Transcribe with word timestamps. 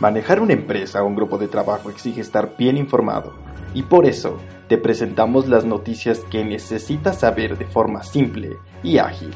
Manejar 0.00 0.40
una 0.40 0.52
empresa 0.52 1.02
o 1.02 1.06
un 1.06 1.14
grupo 1.14 1.38
de 1.38 1.48
trabajo 1.48 1.90
exige 1.90 2.20
estar 2.20 2.56
bien 2.56 2.76
informado 2.76 3.34
y 3.74 3.82
por 3.82 4.06
eso 4.06 4.38
te 4.68 4.78
presentamos 4.78 5.48
las 5.48 5.64
noticias 5.64 6.20
que 6.30 6.44
necesitas 6.44 7.20
saber 7.20 7.58
de 7.58 7.66
forma 7.66 8.02
simple 8.02 8.56
y 8.82 8.98
ágil. 8.98 9.34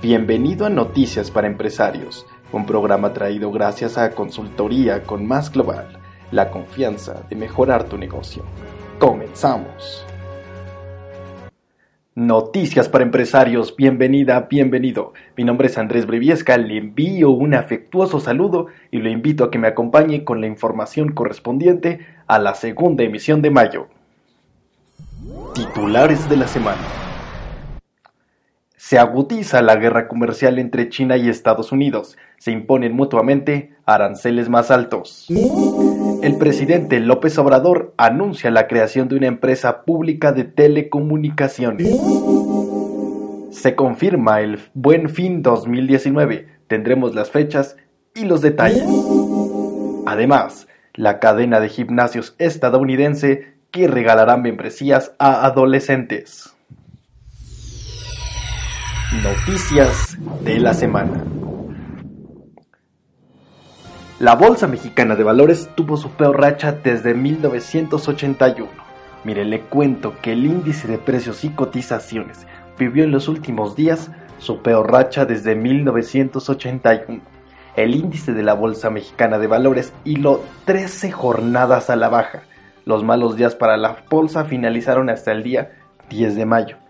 Bienvenido 0.00 0.66
a 0.66 0.70
Noticias 0.70 1.30
para 1.30 1.46
Empresarios, 1.46 2.26
un 2.52 2.66
programa 2.66 3.12
traído 3.12 3.50
gracias 3.50 3.98
a 3.98 4.10
Consultoría 4.10 5.02
con 5.02 5.26
Más 5.26 5.52
Global, 5.52 5.98
la 6.30 6.50
confianza 6.50 7.22
de 7.28 7.36
mejorar 7.36 7.84
tu 7.84 7.98
negocio. 7.98 8.44
Comenzamos. 8.98 10.04
Noticias 12.16 12.88
para 12.88 13.02
empresarios, 13.02 13.74
bienvenida, 13.74 14.46
bienvenido. 14.48 15.14
Mi 15.36 15.42
nombre 15.42 15.66
es 15.66 15.76
Andrés 15.78 16.06
Breviesca, 16.06 16.56
le 16.56 16.78
envío 16.78 17.30
un 17.30 17.54
afectuoso 17.54 18.20
saludo 18.20 18.68
y 18.92 18.98
lo 18.98 19.10
invito 19.10 19.42
a 19.42 19.50
que 19.50 19.58
me 19.58 19.66
acompañe 19.66 20.22
con 20.22 20.40
la 20.40 20.46
información 20.46 21.10
correspondiente 21.10 22.06
a 22.28 22.38
la 22.38 22.54
segunda 22.54 23.02
emisión 23.02 23.42
de 23.42 23.50
mayo. 23.50 23.88
Titulares 25.54 26.28
de 26.28 26.36
la 26.36 26.46
semana. 26.46 27.13
Se 28.94 29.00
agudiza 29.00 29.60
la 29.60 29.74
guerra 29.74 30.06
comercial 30.06 30.60
entre 30.60 30.88
China 30.88 31.16
y 31.16 31.28
Estados 31.28 31.72
Unidos. 31.72 32.16
Se 32.38 32.52
imponen 32.52 32.94
mutuamente 32.94 33.74
aranceles 33.86 34.48
más 34.48 34.70
altos. 34.70 35.26
El 36.22 36.38
presidente 36.38 37.00
López 37.00 37.36
Obrador 37.38 37.92
anuncia 37.96 38.52
la 38.52 38.68
creación 38.68 39.08
de 39.08 39.16
una 39.16 39.26
empresa 39.26 39.82
pública 39.82 40.30
de 40.30 40.44
telecomunicaciones. 40.44 41.88
Se 43.50 43.74
confirma 43.74 44.40
el 44.42 44.60
Buen 44.74 45.08
Fin 45.10 45.42
2019. 45.42 46.46
Tendremos 46.68 47.16
las 47.16 47.32
fechas 47.32 47.76
y 48.14 48.26
los 48.26 48.42
detalles. 48.42 48.84
Además, 50.06 50.68
la 50.92 51.18
cadena 51.18 51.58
de 51.58 51.68
gimnasios 51.68 52.36
estadounidense 52.38 53.54
que 53.72 53.88
regalará 53.88 54.36
membresías 54.36 55.16
a 55.18 55.44
adolescentes. 55.46 56.53
Noticias 59.22 60.18
de 60.42 60.58
la 60.58 60.74
semana. 60.74 61.24
La 64.18 64.34
Bolsa 64.34 64.66
Mexicana 64.66 65.14
de 65.14 65.22
Valores 65.22 65.70
tuvo 65.76 65.96
su 65.96 66.10
peor 66.10 66.40
racha 66.40 66.72
desde 66.72 67.14
1981. 67.14 68.68
Mire, 69.22 69.44
le 69.44 69.60
cuento 69.60 70.16
que 70.20 70.32
el 70.32 70.44
índice 70.44 70.88
de 70.88 70.98
precios 70.98 71.44
y 71.44 71.50
cotizaciones 71.50 72.46
vivió 72.76 73.04
en 73.04 73.12
los 73.12 73.28
últimos 73.28 73.76
días 73.76 74.10
su 74.38 74.62
peor 74.62 74.90
racha 74.90 75.24
desde 75.24 75.54
1981. 75.54 77.22
El 77.76 77.94
índice 77.94 78.32
de 78.32 78.42
la 78.42 78.54
Bolsa 78.54 78.90
Mexicana 78.90 79.38
de 79.38 79.46
Valores 79.46 79.92
hiló 80.04 80.42
13 80.64 81.12
jornadas 81.12 81.88
a 81.88 81.96
la 81.96 82.08
baja. 82.08 82.42
Los 82.84 83.04
malos 83.04 83.36
días 83.36 83.54
para 83.54 83.76
la 83.76 83.96
bolsa 84.10 84.44
finalizaron 84.44 85.08
hasta 85.08 85.30
el 85.30 85.44
día 85.44 85.70
10 86.10 86.34
de 86.34 86.46
mayo. 86.46 86.83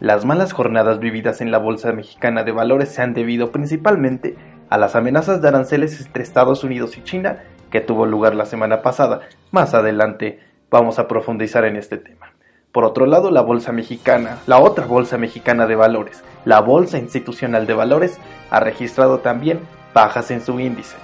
Las 0.00 0.24
malas 0.24 0.52
jornadas 0.52 1.00
vividas 1.00 1.40
en 1.40 1.50
la 1.50 1.58
Bolsa 1.58 1.92
Mexicana 1.92 2.44
de 2.44 2.52
Valores 2.52 2.90
se 2.90 3.02
han 3.02 3.14
debido 3.14 3.50
principalmente 3.50 4.36
a 4.70 4.78
las 4.78 4.94
amenazas 4.94 5.42
de 5.42 5.48
aranceles 5.48 6.00
entre 6.00 6.22
Estados 6.22 6.62
Unidos 6.62 6.96
y 6.96 7.02
China 7.02 7.42
que 7.72 7.80
tuvo 7.80 8.06
lugar 8.06 8.36
la 8.36 8.46
semana 8.46 8.80
pasada. 8.80 9.22
Más 9.50 9.74
adelante 9.74 10.38
vamos 10.70 11.00
a 11.00 11.08
profundizar 11.08 11.64
en 11.64 11.74
este 11.74 11.96
tema. 11.96 12.32
Por 12.70 12.84
otro 12.84 13.06
lado, 13.06 13.32
la 13.32 13.40
Bolsa 13.40 13.72
Mexicana, 13.72 14.38
la 14.46 14.60
otra 14.60 14.86
Bolsa 14.86 15.18
Mexicana 15.18 15.66
de 15.66 15.74
Valores, 15.74 16.22
la 16.44 16.60
Bolsa 16.60 16.98
Institucional 16.98 17.66
de 17.66 17.74
Valores, 17.74 18.20
ha 18.50 18.60
registrado 18.60 19.18
también 19.18 19.58
bajas 19.94 20.30
en 20.30 20.42
su 20.42 20.60
índice. 20.60 20.96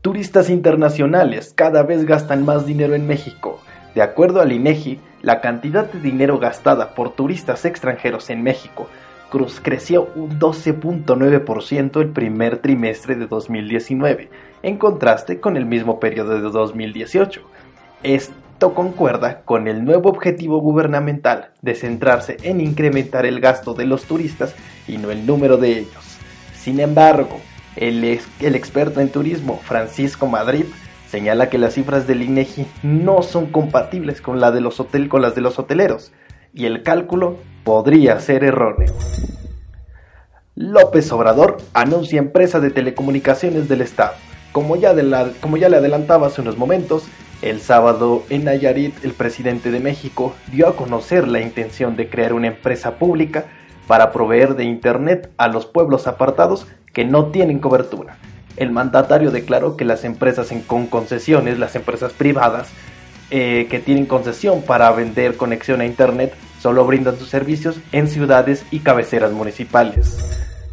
Turistas 0.00 0.48
internacionales 0.48 1.52
cada 1.54 1.82
vez 1.82 2.06
gastan 2.06 2.46
más 2.46 2.64
dinero 2.64 2.94
en 2.94 3.06
México. 3.06 3.60
De 3.94 4.00
acuerdo 4.00 4.40
al 4.40 4.52
INEGI, 4.52 4.98
la 5.22 5.40
cantidad 5.40 5.90
de 5.90 6.00
dinero 6.00 6.38
gastada 6.38 6.94
por 6.94 7.12
turistas 7.12 7.64
extranjeros 7.64 8.30
en 8.30 8.42
México 8.42 8.88
creció 9.62 10.10
un 10.14 10.38
12.9% 10.38 12.00
el 12.00 12.08
primer 12.10 12.58
trimestre 12.58 13.14
de 13.14 13.26
2019, 13.26 14.28
en 14.62 14.76
contraste 14.76 15.40
con 15.40 15.56
el 15.56 15.64
mismo 15.64 15.98
periodo 15.98 16.34
de 16.34 16.50
2018. 16.50 17.40
Esto 18.02 18.74
concuerda 18.74 19.40
con 19.42 19.68
el 19.68 19.84
nuevo 19.84 20.10
objetivo 20.10 20.60
gubernamental 20.60 21.50
de 21.62 21.74
centrarse 21.74 22.36
en 22.42 22.60
incrementar 22.60 23.24
el 23.24 23.40
gasto 23.40 23.72
de 23.74 23.86
los 23.86 24.04
turistas 24.04 24.54
y 24.86 24.98
no 24.98 25.10
el 25.10 25.24
número 25.24 25.56
de 25.56 25.78
ellos. 25.78 26.18
Sin 26.54 26.78
embargo, 26.78 27.40
el 27.76 28.04
experto 28.04 29.00
en 29.00 29.08
turismo 29.08 29.60
Francisco 29.64 30.26
Madrid 30.26 30.66
señala 31.12 31.50
que 31.50 31.58
las 31.58 31.74
cifras 31.74 32.06
del 32.06 32.22
INEGI 32.22 32.66
no 32.82 33.22
son 33.22 33.44
compatibles 33.44 34.22
con, 34.22 34.40
la 34.40 34.50
de 34.50 34.62
los 34.62 34.82
con 35.10 35.20
las 35.20 35.34
de 35.34 35.42
los 35.42 35.58
hoteleros 35.58 36.10
y 36.54 36.64
el 36.64 36.82
cálculo 36.82 37.36
podría 37.64 38.18
ser 38.18 38.44
erróneo. 38.44 38.94
López 40.54 41.12
Obrador 41.12 41.58
anuncia 41.74 42.18
empresa 42.18 42.60
de 42.60 42.70
telecomunicaciones 42.70 43.68
del 43.68 43.82
Estado. 43.82 44.14
Como 44.52 44.76
ya, 44.76 44.94
como 45.42 45.58
ya 45.58 45.68
le 45.68 45.76
adelantaba 45.76 46.28
hace 46.28 46.40
unos 46.40 46.56
momentos, 46.56 47.04
el 47.42 47.60
sábado 47.60 48.22
en 48.30 48.44
Nayarit 48.44 49.04
el 49.04 49.12
presidente 49.12 49.70
de 49.70 49.80
México 49.80 50.34
dio 50.50 50.66
a 50.66 50.76
conocer 50.76 51.28
la 51.28 51.42
intención 51.42 51.94
de 51.94 52.08
crear 52.08 52.32
una 52.32 52.46
empresa 52.46 52.96
pública 52.96 53.44
para 53.86 54.12
proveer 54.12 54.54
de 54.54 54.64
Internet 54.64 55.30
a 55.36 55.48
los 55.48 55.66
pueblos 55.66 56.06
apartados 56.06 56.66
que 56.94 57.04
no 57.04 57.26
tienen 57.26 57.58
cobertura 57.58 58.16
el 58.56 58.70
mandatario 58.70 59.30
declaró 59.30 59.76
que 59.76 59.84
las 59.84 60.04
empresas 60.04 60.52
con 60.66 60.86
concesiones, 60.86 61.58
las 61.58 61.74
empresas 61.74 62.12
privadas 62.12 62.68
eh, 63.30 63.66
que 63.70 63.78
tienen 63.78 64.06
concesión 64.06 64.62
para 64.62 64.90
vender 64.92 65.36
conexión 65.36 65.80
a 65.80 65.86
Internet, 65.86 66.34
solo 66.60 66.84
brindan 66.84 67.18
sus 67.18 67.28
servicios 67.28 67.80
en 67.90 68.08
ciudades 68.08 68.64
y 68.70 68.80
cabeceras 68.80 69.32
municipales. 69.32 70.18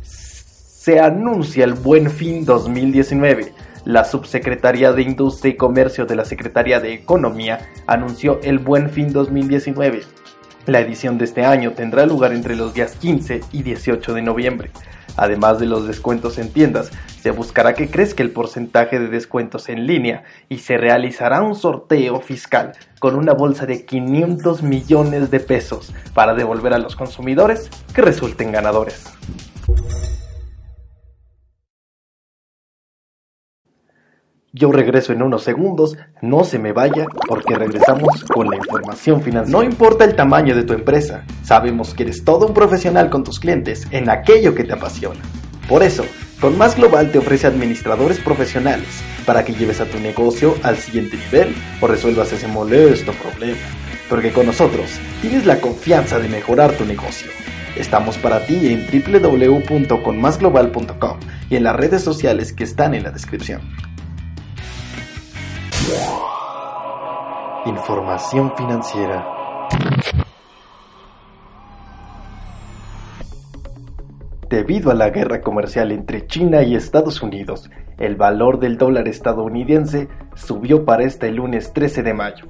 Se 0.03 1.00
anuncia 1.00 1.63
el 1.63 1.73
Buen 1.73 2.09
Fin 2.09 2.45
2019. 2.45 3.53
La 3.85 4.03
Subsecretaría 4.03 4.91
de 4.91 5.01
Industria 5.01 5.53
y 5.53 5.57
Comercio 5.57 6.06
de 6.06 6.16
la 6.16 6.25
Secretaría 6.25 6.79
de 6.79 6.94
Economía 6.94 7.69
anunció 7.88 8.39
el 8.44 8.59
Buen 8.59 8.89
Fin 8.89 9.13
2019. 9.13 10.01
La 10.65 10.79
edición 10.79 11.17
de 11.17 11.25
este 11.25 11.45
año 11.45 11.71
tendrá 11.71 12.05
lugar 12.05 12.33
entre 12.33 12.55
los 12.55 12.73
días 12.73 12.95
15 12.95 13.41
y 13.51 13.63
18 13.63 14.13
de 14.13 14.21
noviembre. 14.21 14.71
Además 15.15 15.59
de 15.59 15.65
los 15.65 15.87
descuentos 15.87 16.37
en 16.37 16.51
tiendas, 16.51 16.91
se 17.21 17.31
buscará 17.31 17.73
que 17.73 17.89
crezca 17.89 18.23
el 18.23 18.31
porcentaje 18.31 18.99
de 18.99 19.07
descuentos 19.07 19.67
en 19.69 19.85
línea 19.87 20.23
y 20.47 20.59
se 20.59 20.77
realizará 20.77 21.41
un 21.41 21.55
sorteo 21.55 22.21
fiscal 22.21 22.73
con 22.99 23.15
una 23.15 23.33
bolsa 23.33 23.65
de 23.65 23.85
500 23.85 24.63
millones 24.63 25.31
de 25.31 25.39
pesos 25.39 25.93
para 26.13 26.33
devolver 26.33 26.73
a 26.73 26.77
los 26.77 26.95
consumidores 26.95 27.69
que 27.93 28.01
resulten 28.01 28.51
ganadores. 28.51 29.05
Yo 34.59 34.71
regreso 34.73 35.13
en 35.13 35.21
unos 35.21 35.43
segundos, 35.43 35.95
no 36.21 36.43
se 36.43 36.59
me 36.59 36.73
vaya 36.73 37.05
porque 37.29 37.55
regresamos 37.55 38.25
con 38.25 38.49
la 38.49 38.57
información 38.57 39.21
financiera. 39.21 39.57
No 39.57 39.63
importa 39.63 40.03
el 40.03 40.17
tamaño 40.17 40.53
de 40.53 40.63
tu 40.63 40.73
empresa, 40.73 41.23
sabemos 41.43 41.93
que 41.93 42.03
eres 42.03 42.25
todo 42.25 42.45
un 42.45 42.53
profesional 42.53 43.09
con 43.09 43.23
tus 43.23 43.39
clientes 43.39 43.87
en 43.91 44.09
aquello 44.09 44.53
que 44.53 44.65
te 44.65 44.73
apasiona. 44.73 45.21
Por 45.69 45.81
eso, 45.81 46.03
con 46.41 46.57
Más 46.57 46.75
Global 46.75 47.09
te 47.09 47.19
ofrece 47.19 47.47
administradores 47.47 48.19
profesionales 48.19 48.89
para 49.25 49.45
que 49.45 49.53
lleves 49.53 49.79
a 49.79 49.85
tu 49.85 49.97
negocio 49.97 50.55
al 50.63 50.75
siguiente 50.75 51.15
nivel 51.15 51.55
o 51.79 51.87
resuelvas 51.87 52.33
ese 52.33 52.49
molesto 52.49 53.13
problema. 53.13 53.61
Porque 54.09 54.33
con 54.33 54.45
nosotros 54.45 54.89
tienes 55.21 55.45
la 55.45 55.61
confianza 55.61 56.19
de 56.19 56.27
mejorar 56.27 56.73
tu 56.73 56.83
negocio. 56.83 57.31
Estamos 57.77 58.17
para 58.17 58.45
ti 58.45 58.73
en 58.73 58.85
www.conmasglobal.com 58.91 61.19
y 61.49 61.55
en 61.55 61.63
las 61.63 61.77
redes 61.77 62.01
sociales 62.01 62.51
que 62.51 62.65
están 62.65 62.94
en 62.94 63.03
la 63.03 63.12
descripción. 63.12 63.62
Información 67.65 68.53
financiera. 68.56 69.25
Debido 74.50 74.91
a 74.91 74.95
la 74.95 75.09
guerra 75.09 75.41
comercial 75.41 75.91
entre 75.91 76.25
China 76.25 76.63
y 76.63 76.75
Estados 76.75 77.21
Unidos, 77.21 77.69
el 77.97 78.15
valor 78.15 78.59
del 78.59 78.77
dólar 78.77 79.07
estadounidense 79.07 80.07
subió 80.36 80.86
para 80.86 81.03
este 81.03 81.31
lunes 81.31 81.74
13 81.74 82.03
de 82.03 82.13
mayo. 82.13 82.45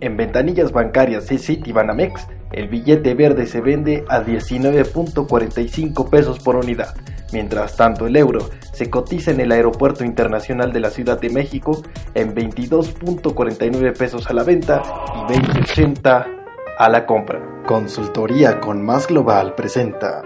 En 0.00 0.16
ventanillas 0.16 0.72
bancarias 0.72 1.30
y 1.30 1.38
Citibanamex, 1.38 2.26
el 2.52 2.68
billete 2.68 3.14
verde 3.14 3.46
se 3.46 3.60
vende 3.60 4.04
a 4.08 4.22
19.45 4.22 6.10
pesos 6.10 6.38
por 6.40 6.56
unidad, 6.56 6.94
Mientras 7.32 7.76
tanto, 7.76 8.06
el 8.06 8.16
euro 8.16 8.48
se 8.72 8.88
cotiza 8.88 9.30
en 9.30 9.40
el 9.40 9.52
Aeropuerto 9.52 10.04
Internacional 10.04 10.72
de 10.72 10.80
la 10.80 10.90
Ciudad 10.90 11.20
de 11.20 11.30
México 11.30 11.82
en 12.14 12.34
22.49 12.34 13.96
pesos 13.96 14.28
a 14.28 14.32
la 14.32 14.44
venta 14.44 14.82
y 15.14 15.32
20.80 15.32 16.26
a 16.78 16.88
la 16.88 17.06
compra. 17.06 17.62
Consultoría 17.66 18.60
con 18.60 18.84
Más 18.84 19.08
Global 19.08 19.54
presenta 19.54 20.22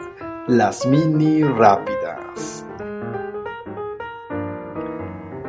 las 0.47 0.85
mini 0.87 1.43
rápidas. 1.43 2.67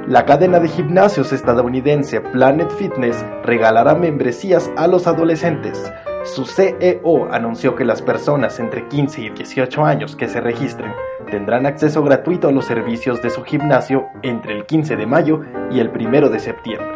La 0.08 0.26
cadena 0.26 0.60
de 0.60 0.68
gimnasios 0.68 1.32
estadounidense 1.32 2.22
Planet 2.22 2.70
Fitness 2.72 3.26
regalará 3.44 3.96
membresías 3.96 4.70
a 4.76 4.88
los 4.88 5.08
adolescentes. 5.08 5.92
Su 6.24 6.46
CEO 6.46 7.34
anunció 7.34 7.76
que 7.76 7.84
las 7.84 8.02
personas 8.04 8.60
entre 8.60 8.88
15 8.88 9.22
y 9.22 9.30
18 9.32 9.84
años 9.84 10.16
que 10.16 10.28
se 10.28 10.40
registren 10.40 10.94
tendrán 11.32 11.66
acceso 11.66 12.04
gratuito 12.04 12.48
a 12.48 12.52
los 12.52 12.66
servicios 12.66 13.24
de 13.24 13.32
su 13.32 13.44
gimnasio 13.44 14.06
entre 14.22 14.56
el 14.56 14.66
15 14.68 14.98
de 14.98 15.08
mayo 15.08 15.42
y 15.72 15.80
el 15.80 15.90
1 15.90 16.30
de 16.30 16.40
septiembre. 16.40 16.88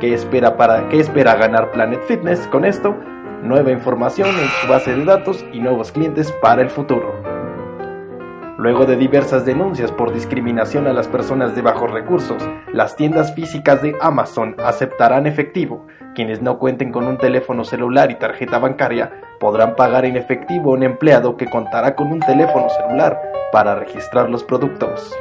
¿Qué 0.00 0.12
espera, 0.12 0.58
para, 0.58 0.88
¿Qué 0.90 1.00
espera 1.00 1.34
ganar 1.34 1.70
Planet 1.72 2.02
Fitness 2.06 2.46
con 2.48 2.66
esto? 2.66 2.94
Nueva 3.42 3.70
información 3.70 4.28
en 4.28 4.48
su 4.48 4.68
base 4.68 4.94
de 4.94 5.04
datos 5.04 5.44
y 5.52 5.60
nuevos 5.60 5.90
clientes 5.90 6.30
para 6.42 6.60
el 6.60 6.68
futuro. 6.68 7.33
Luego 8.56 8.86
de 8.86 8.94
diversas 8.94 9.44
denuncias 9.44 9.90
por 9.90 10.12
discriminación 10.12 10.86
a 10.86 10.92
las 10.92 11.08
personas 11.08 11.56
de 11.56 11.62
bajos 11.62 11.90
recursos, 11.90 12.40
las 12.72 12.94
tiendas 12.94 13.34
físicas 13.34 13.82
de 13.82 13.96
Amazon 14.00 14.54
aceptarán 14.64 15.26
efectivo. 15.26 15.86
Quienes 16.14 16.40
no 16.40 16.60
cuenten 16.60 16.92
con 16.92 17.08
un 17.08 17.18
teléfono 17.18 17.64
celular 17.64 18.12
y 18.12 18.14
tarjeta 18.14 18.60
bancaria 18.60 19.10
podrán 19.40 19.74
pagar 19.74 20.04
en 20.04 20.16
efectivo 20.16 20.70
a 20.70 20.74
un 20.74 20.84
empleado 20.84 21.36
que 21.36 21.46
contará 21.46 21.96
con 21.96 22.12
un 22.12 22.20
teléfono 22.20 22.68
celular 22.70 23.20
para 23.50 23.74
registrar 23.74 24.30
los 24.30 24.44
productos. 24.44 25.12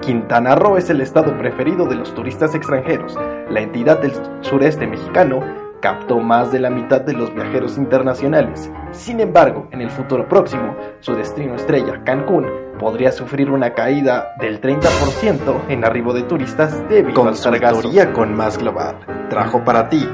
Quintana 0.00 0.54
Roo 0.54 0.78
es 0.78 0.88
el 0.88 1.02
estado 1.02 1.36
preferido 1.36 1.84
de 1.86 1.96
los 1.96 2.14
turistas 2.14 2.54
extranjeros. 2.54 3.18
La 3.50 3.60
entidad 3.60 4.00
del 4.00 4.12
sureste 4.40 4.86
mexicano 4.86 5.40
captó 5.84 6.18
más 6.18 6.50
de 6.50 6.60
la 6.60 6.70
mitad 6.70 7.02
de 7.02 7.12
los 7.12 7.34
viajeros 7.34 7.76
internacionales. 7.76 8.70
Sin 8.90 9.20
embargo, 9.20 9.68
en 9.70 9.82
el 9.82 9.90
futuro 9.90 10.26
próximo, 10.26 10.74
su 11.00 11.14
destino 11.14 11.56
estrella, 11.56 12.02
Cancún, 12.04 12.46
podría 12.78 13.12
sufrir 13.12 13.50
una 13.50 13.74
caída 13.74 14.34
del 14.40 14.62
30% 14.62 15.68
en 15.68 15.84
arribo 15.84 16.14
de 16.14 16.22
turistas 16.22 16.88
debido 16.88 17.28
al 17.28 17.36
sargazo. 17.36 17.90
con 18.14 18.34
Más 18.34 18.56
Global 18.56 18.96
trajo 19.28 19.62
para 19.62 19.90
ti 19.90 20.08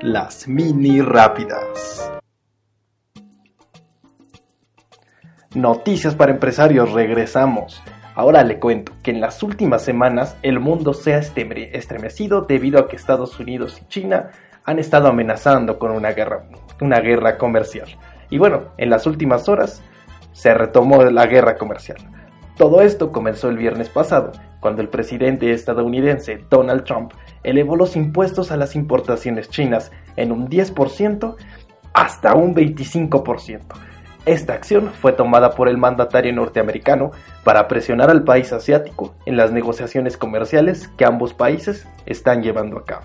las 0.00 0.48
mini 0.48 1.00
rápidas. 1.00 2.10
Noticias 5.54 6.16
para 6.16 6.32
empresarios, 6.32 6.90
regresamos. 6.90 7.80
Ahora 8.16 8.42
le 8.42 8.58
cuento 8.58 8.92
que 9.04 9.12
en 9.12 9.20
las 9.20 9.40
últimas 9.44 9.84
semanas 9.84 10.36
el 10.42 10.58
mundo 10.58 10.92
se 10.94 11.14
ha 11.14 11.18
estremecido 11.18 12.40
debido 12.40 12.80
a 12.80 12.88
que 12.88 12.96
Estados 12.96 13.38
Unidos 13.38 13.80
y 13.80 13.86
China 13.86 14.30
han 14.64 14.78
estado 14.78 15.08
amenazando 15.08 15.78
con 15.78 15.90
una 15.90 16.12
guerra, 16.12 16.44
una 16.80 17.00
guerra 17.00 17.38
comercial. 17.38 17.88
Y 18.30 18.38
bueno, 18.38 18.62
en 18.78 18.90
las 18.90 19.06
últimas 19.06 19.48
horas 19.48 19.82
se 20.32 20.54
retomó 20.54 21.02
la 21.04 21.26
guerra 21.26 21.56
comercial. 21.56 21.98
Todo 22.56 22.82
esto 22.82 23.10
comenzó 23.10 23.48
el 23.48 23.56
viernes 23.56 23.88
pasado, 23.88 24.32
cuando 24.60 24.82
el 24.82 24.88
presidente 24.88 25.52
estadounidense 25.52 26.44
Donald 26.48 26.84
Trump 26.84 27.12
elevó 27.42 27.76
los 27.76 27.96
impuestos 27.96 28.52
a 28.52 28.56
las 28.56 28.76
importaciones 28.76 29.48
chinas 29.50 29.90
en 30.16 30.32
un 30.32 30.48
10% 30.48 31.34
hasta 31.92 32.34
un 32.34 32.54
25%. 32.54 33.60
Esta 34.24 34.52
acción 34.52 34.90
fue 35.00 35.12
tomada 35.12 35.50
por 35.50 35.68
el 35.68 35.78
mandatario 35.78 36.32
norteamericano 36.32 37.10
para 37.42 37.66
presionar 37.66 38.08
al 38.08 38.22
país 38.22 38.52
asiático 38.52 39.16
en 39.26 39.36
las 39.36 39.50
negociaciones 39.50 40.16
comerciales 40.16 40.86
que 40.96 41.04
ambos 41.04 41.34
países 41.34 41.88
están 42.06 42.42
llevando 42.42 42.78
a 42.78 42.84
cabo. 42.84 43.04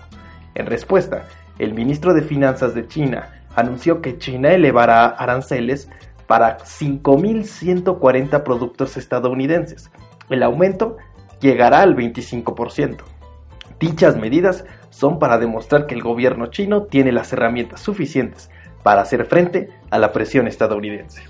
En 0.54 0.66
respuesta, 0.66 1.24
el 1.58 1.74
ministro 1.74 2.14
de 2.14 2.22
Finanzas 2.22 2.74
de 2.74 2.86
China 2.86 3.30
anunció 3.54 4.00
que 4.00 4.18
China 4.18 4.52
elevará 4.52 5.06
aranceles 5.06 5.88
para 6.26 6.58
5.140 6.58 8.42
productos 8.42 8.96
estadounidenses. 8.96 9.90
El 10.28 10.42
aumento 10.42 10.98
llegará 11.40 11.80
al 11.80 11.96
25%. 11.96 12.98
Dichas 13.80 14.16
medidas 14.16 14.64
son 14.90 15.18
para 15.18 15.38
demostrar 15.38 15.86
que 15.86 15.94
el 15.94 16.02
gobierno 16.02 16.46
chino 16.46 16.84
tiene 16.84 17.12
las 17.12 17.32
herramientas 17.32 17.80
suficientes 17.80 18.50
para 18.82 19.02
hacer 19.02 19.26
frente 19.26 19.70
a 19.90 19.98
la 19.98 20.12
presión 20.12 20.46
estadounidense. 20.46 21.22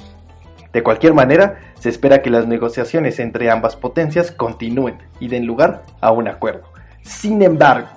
De 0.72 0.82
cualquier 0.82 1.14
manera, 1.14 1.58
se 1.78 1.88
espera 1.88 2.20
que 2.22 2.30
las 2.30 2.46
negociaciones 2.46 3.18
entre 3.20 3.50
ambas 3.50 3.76
potencias 3.76 4.30
continúen 4.30 4.98
y 5.20 5.28
den 5.28 5.46
lugar 5.46 5.82
a 6.00 6.10
un 6.10 6.28
acuerdo. 6.28 6.64
Sin 7.02 7.42
embargo, 7.42 7.88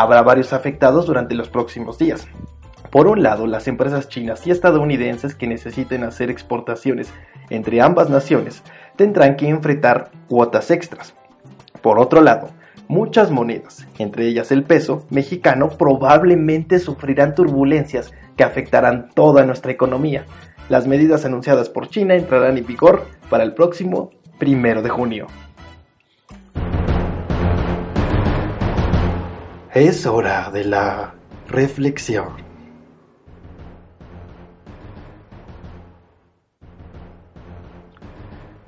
Habrá 0.00 0.22
varios 0.22 0.52
afectados 0.52 1.06
durante 1.06 1.34
los 1.34 1.48
próximos 1.48 1.98
días. 1.98 2.28
Por 2.92 3.08
un 3.08 3.20
lado, 3.20 3.48
las 3.48 3.66
empresas 3.66 4.08
chinas 4.08 4.46
y 4.46 4.52
estadounidenses 4.52 5.34
que 5.34 5.48
necesiten 5.48 6.04
hacer 6.04 6.30
exportaciones 6.30 7.12
entre 7.50 7.80
ambas 7.80 8.08
naciones 8.08 8.62
tendrán 8.94 9.34
que 9.34 9.48
enfrentar 9.48 10.12
cuotas 10.28 10.70
extras. 10.70 11.16
Por 11.82 11.98
otro 11.98 12.20
lado, 12.20 12.50
muchas 12.86 13.32
monedas, 13.32 13.88
entre 13.98 14.28
ellas 14.28 14.52
el 14.52 14.62
peso 14.62 15.04
mexicano, 15.10 15.68
probablemente 15.68 16.78
sufrirán 16.78 17.34
turbulencias 17.34 18.12
que 18.36 18.44
afectarán 18.44 19.08
toda 19.16 19.44
nuestra 19.44 19.72
economía. 19.72 20.26
Las 20.68 20.86
medidas 20.86 21.24
anunciadas 21.24 21.70
por 21.70 21.88
China 21.88 22.14
entrarán 22.14 22.56
en 22.56 22.66
vigor 22.66 23.04
para 23.28 23.42
el 23.42 23.52
próximo 23.52 24.10
primero 24.38 24.80
de 24.80 24.90
junio. 24.90 25.26
Es 29.80 30.06
hora 30.06 30.50
de 30.50 30.64
la 30.64 31.14
reflexión. 31.46 32.30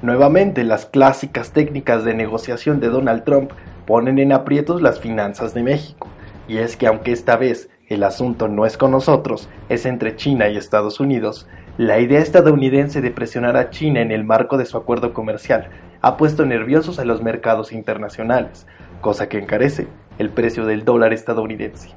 Nuevamente 0.03 0.62
las 0.62 0.87
clásicas 0.87 1.51
técnicas 1.51 2.05
de 2.05 2.15
negociación 2.15 2.79
de 2.79 2.91
Donald 2.91 3.25
Trump 3.25 3.51
ponen 3.89 4.21
en 4.21 4.31
aprietos 4.31 4.83
las 4.83 5.01
finanzas 5.01 5.53
de 5.53 5.65
México. 5.65 6.07
Y 6.47 6.59
es 6.59 6.77
que 6.77 6.87
aunque 6.87 7.11
esta 7.11 7.37
vez 7.37 7.71
el 7.89 8.05
asunto 8.05 8.47
no 8.47 8.65
es 8.65 8.77
con 8.77 8.93
nosotros, 8.93 9.49
es 9.69 9.87
entre 9.87 10.15
China 10.15 10.49
y 10.49 10.56
Estados 10.56 11.01
Unidos, 11.01 11.49
la 11.77 11.99
idea 11.99 12.21
estadounidense 12.21 13.01
de 13.01 13.11
presionar 13.11 13.56
a 13.56 13.71
China 13.71 14.01
en 14.01 14.13
el 14.13 14.23
marco 14.23 14.59
de 14.59 14.65
su 14.65 14.77
acuerdo 14.77 15.13
comercial 15.13 15.71
ha 16.03 16.17
puesto 16.17 16.47
nerviosos 16.47 17.01
a 17.01 17.05
los 17.05 17.21
mercados 17.21 17.73
internacionales, 17.73 18.65
cosa 19.01 19.29
que 19.29 19.39
encarece 19.39 19.89
el 20.20 20.28
precio 20.28 20.67
del 20.67 20.84
dólar 20.84 21.14
estadounidense. 21.14 21.90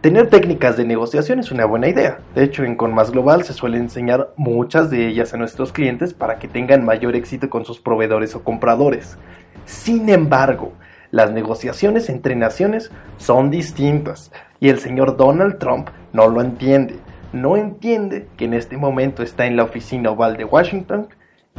Tener 0.00 0.30
técnicas 0.30 0.78
de 0.78 0.86
negociación 0.86 1.38
es 1.38 1.50
una 1.50 1.66
buena 1.66 1.88
idea. 1.88 2.20
De 2.34 2.42
hecho, 2.42 2.64
en 2.64 2.76
Con 2.76 2.94
Más 2.94 3.10
Global 3.10 3.44
se 3.44 3.52
suele 3.52 3.76
enseñar 3.76 4.32
muchas 4.36 4.88
de 4.88 5.06
ellas 5.06 5.34
a 5.34 5.36
nuestros 5.36 5.70
clientes 5.70 6.14
para 6.14 6.38
que 6.38 6.48
tengan 6.48 6.86
mayor 6.86 7.14
éxito 7.14 7.50
con 7.50 7.66
sus 7.66 7.78
proveedores 7.78 8.34
o 8.34 8.42
compradores. 8.42 9.18
Sin 9.66 10.08
embargo, 10.08 10.72
las 11.10 11.30
negociaciones 11.30 12.08
entre 12.08 12.36
naciones 12.36 12.90
son 13.18 13.50
distintas 13.50 14.32
y 14.58 14.70
el 14.70 14.78
señor 14.78 15.18
Donald 15.18 15.58
Trump 15.58 15.90
no 16.14 16.28
lo 16.28 16.40
entiende. 16.40 16.96
No 17.34 17.58
entiende 17.58 18.28
que 18.38 18.46
en 18.46 18.54
este 18.54 18.78
momento 18.78 19.22
está 19.22 19.44
en 19.44 19.56
la 19.56 19.64
oficina 19.64 20.10
oval 20.10 20.38
de 20.38 20.44
Washington 20.44 21.08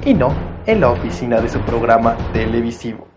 y 0.03 0.15
no 0.15 0.33
en 0.65 0.81
la 0.81 0.89
oficina 0.89 1.39
de 1.39 1.49
su 1.49 1.59
programa 1.61 2.17
televisivo. 2.33 3.08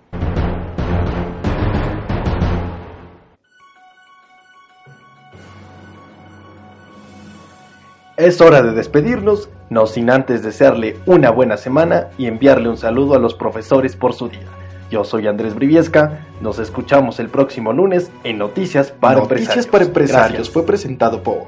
Es 8.18 8.42
hora 8.42 8.62
de 8.62 8.72
despedirnos, 8.72 9.48
no 9.70 9.86
sin 9.86 10.10
antes 10.10 10.42
desearle 10.42 10.98
una 11.06 11.30
buena 11.30 11.56
semana 11.56 12.08
y 12.18 12.26
enviarle 12.26 12.68
un 12.68 12.76
saludo 12.76 13.14
a 13.14 13.18
los 13.18 13.32
profesores 13.32 13.96
por 13.96 14.12
su 14.12 14.28
día. 14.28 14.46
Yo 14.90 15.02
soy 15.02 15.26
Andrés 15.26 15.54
Briviesca, 15.54 16.26
nos 16.42 16.58
escuchamos 16.58 17.18
el 17.20 17.30
próximo 17.30 17.72
lunes 17.72 18.10
en 18.24 18.36
Noticias 18.36 18.90
para 18.92 19.20
Noticias 19.20 19.66
para 19.66 19.84
Empresarios 19.84 20.50
fue 20.50 20.66
presentado 20.66 21.22
por 21.22 21.46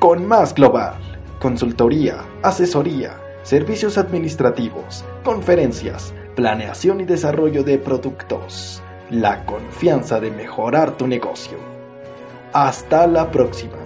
Con 0.00 0.26
Más 0.26 0.52
Global, 0.54 0.94
consultoría, 1.38 2.16
asesoría, 2.42 3.12
servicios 3.44 3.96
administrativos, 3.96 5.04
conferencias, 5.22 6.12
planeación 6.34 7.00
y 7.00 7.04
desarrollo 7.04 7.62
de 7.62 7.78
productos. 7.78 8.82
La 9.08 9.44
confianza 9.44 10.18
de 10.18 10.32
mejorar 10.32 10.96
tu 10.96 11.06
negocio. 11.06 11.58
Hasta 12.52 13.06
la 13.06 13.30
próxima. 13.30 13.76